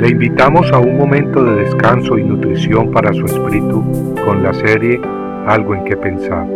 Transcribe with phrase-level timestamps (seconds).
[0.00, 4.98] Le invitamos a un momento de descanso y nutrición para su espíritu con la serie
[5.46, 6.46] Algo en que pensar.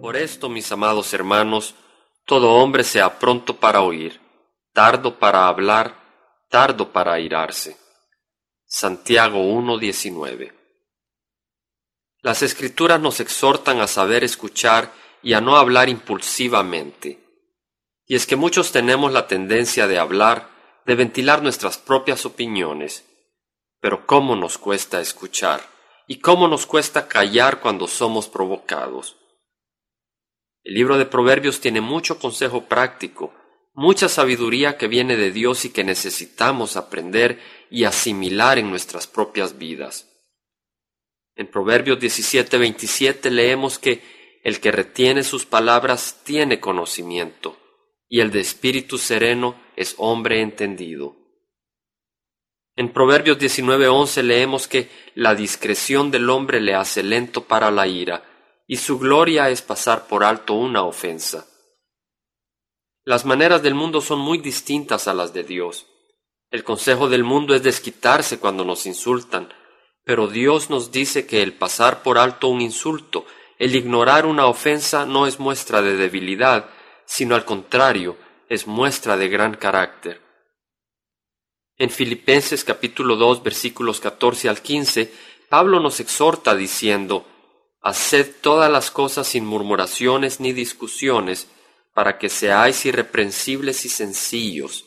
[0.00, 1.76] Por esto, mis amados hermanos,
[2.24, 4.20] todo hombre sea pronto para oír,
[4.72, 5.94] tardo para hablar,
[6.48, 7.76] tardo para airarse.
[8.64, 10.52] Santiago 1:19
[12.20, 17.18] Las escrituras nos exhortan a saber escuchar y a no hablar impulsivamente.
[18.06, 20.48] Y es que muchos tenemos la tendencia de hablar,
[20.84, 23.04] de ventilar nuestras propias opiniones.
[23.80, 25.60] Pero cómo nos cuesta escuchar
[26.06, 29.16] y cómo nos cuesta callar cuando somos provocados.
[30.64, 33.34] El libro de Proverbios tiene mucho consejo práctico,
[33.74, 39.58] mucha sabiduría que viene de Dios y que necesitamos aprender y asimilar en nuestras propias
[39.58, 40.08] vidas.
[41.34, 47.56] En Proverbios 17:27 leemos que el que retiene sus palabras tiene conocimiento,
[48.08, 51.16] y el de espíritu sereno es hombre entendido.
[52.74, 58.24] En Proverbios 19:11 leemos que la discreción del hombre le hace lento para la ira,
[58.66, 61.46] y su gloria es pasar por alto una ofensa.
[63.04, 65.86] Las maneras del mundo son muy distintas a las de Dios.
[66.50, 69.52] El consejo del mundo es desquitarse cuando nos insultan,
[70.04, 73.26] pero Dios nos dice que el pasar por alto un insulto
[73.62, 76.68] el ignorar una ofensa no es muestra de debilidad,
[77.04, 78.16] sino al contrario,
[78.48, 80.20] es muestra de gran carácter.
[81.78, 85.12] En Filipenses capítulo 2 versículos 14 al 15,
[85.48, 87.24] Pablo nos exhorta diciendo,
[87.80, 91.48] Haced todas las cosas sin murmuraciones ni discusiones,
[91.94, 94.86] para que seáis irreprensibles y sencillos,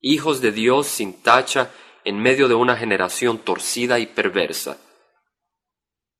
[0.00, 1.72] hijos de Dios sin tacha
[2.04, 4.78] en medio de una generación torcida y perversa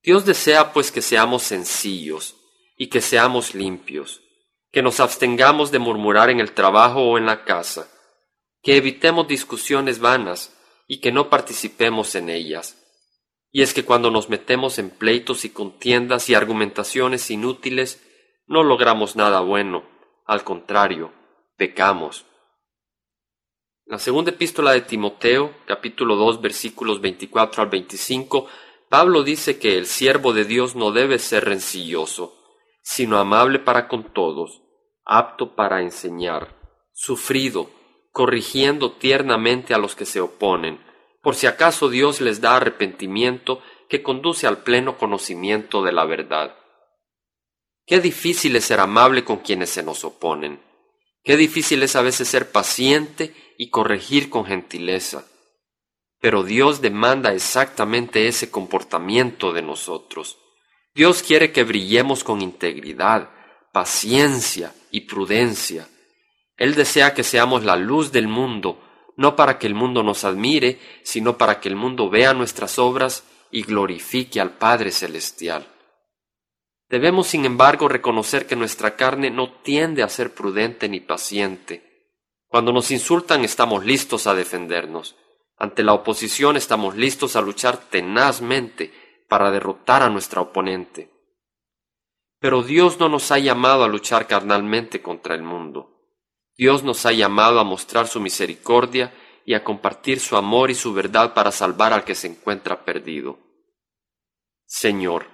[0.02, 2.36] Dios desea pues que seamos sencillos
[2.76, 4.20] y que seamos limpios,
[4.72, 7.88] que nos abstengamos de murmurar en el trabajo o en la casa,
[8.62, 10.56] que evitemos discusiones vanas
[10.88, 12.78] y que no participemos en ellas.
[13.52, 18.02] Y es que cuando nos metemos en pleitos y contiendas y argumentaciones inútiles,
[18.46, 19.84] no logramos nada bueno,
[20.26, 21.12] al contrario,
[21.56, 22.24] pecamos.
[23.84, 28.48] La segunda epístola de Timoteo, capítulo 2, versículos 24 al 25,
[28.92, 32.36] Pablo dice que el siervo de Dios no debe ser rencilloso,
[32.82, 34.60] sino amable para con todos,
[35.06, 36.60] apto para enseñar,
[36.92, 37.70] sufrido,
[38.10, 40.78] corrigiendo tiernamente a los que se oponen,
[41.22, 46.54] por si acaso Dios les da arrepentimiento que conduce al pleno conocimiento de la verdad.
[47.86, 50.62] Qué difícil es ser amable con quienes se nos oponen.
[51.24, 55.31] Qué difícil es a veces ser paciente y corregir con gentileza.
[56.22, 60.38] Pero Dios demanda exactamente ese comportamiento de nosotros.
[60.94, 63.30] Dios quiere que brillemos con integridad,
[63.72, 65.88] paciencia y prudencia.
[66.56, 68.78] Él desea que seamos la luz del mundo,
[69.16, 73.24] no para que el mundo nos admire, sino para que el mundo vea nuestras obras
[73.50, 75.66] y glorifique al Padre Celestial.
[76.88, 82.14] Debemos, sin embargo, reconocer que nuestra carne no tiende a ser prudente ni paciente.
[82.46, 85.16] Cuando nos insultan estamos listos a defendernos.
[85.62, 88.92] Ante la oposición estamos listos a luchar tenazmente
[89.28, 91.08] para derrotar a nuestra oponente.
[92.40, 96.18] Pero Dios no nos ha llamado a luchar carnalmente contra el mundo.
[96.56, 99.14] Dios nos ha llamado a mostrar su misericordia
[99.44, 103.38] y a compartir su amor y su verdad para salvar al que se encuentra perdido.
[104.66, 105.26] Señor,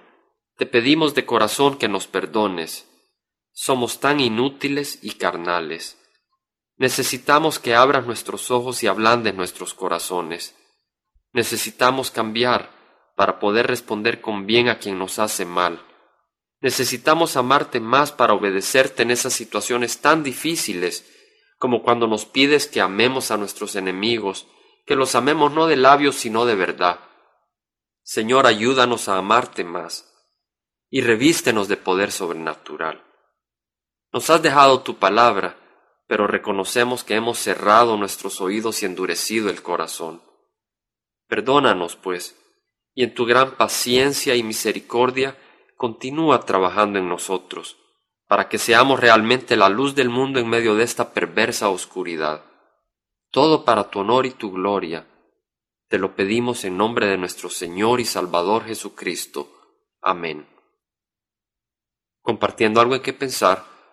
[0.57, 2.87] te pedimos de corazón que nos perdones.
[3.51, 5.97] Somos tan inútiles y carnales.
[6.79, 10.55] Necesitamos que abras nuestros ojos y ablandes nuestros corazones.
[11.33, 12.71] Necesitamos cambiar
[13.17, 15.85] para poder responder con bien a quien nos hace mal.
[16.61, 21.05] Necesitamos amarte más para obedecerte en esas situaciones tan difíciles
[21.57, 24.47] como cuando nos pides que amemos a nuestros enemigos,
[24.85, 27.01] que los amemos no de labios sino de verdad.
[28.03, 30.09] Señor, ayúdanos a amarte más
[30.89, 33.03] y revístenos de poder sobrenatural.
[34.13, 35.57] Nos has dejado tu palabra
[36.09, 40.23] pero reconocemos que hemos cerrado nuestros oídos y endurecido el corazón.
[41.27, 42.35] Perdónanos, pues,
[42.95, 45.37] y en tu gran paciencia y misericordia
[45.75, 47.77] continúa trabajando en nosotros,
[48.27, 52.43] para que seamos realmente la luz del mundo en medio de esta perversa oscuridad.
[53.29, 55.05] Todo para tu honor y tu gloria.
[55.89, 59.47] Te lo pedimos en nombre de nuestro Señor y Salvador Jesucristo.
[60.01, 60.49] Amén.
[62.23, 63.63] Compartiendo algo en que pensar,